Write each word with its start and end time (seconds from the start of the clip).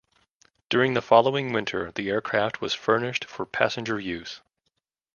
During 0.67 0.95
the 0.95 1.01
following 1.03 1.53
winter 1.53 1.91
the 1.91 2.09
aircraft 2.09 2.59
was 2.59 2.73
furnished 2.73 3.25
for 3.25 3.45
passenger 3.45 3.99
use. 3.99 4.41